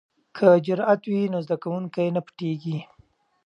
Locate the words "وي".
1.11-1.21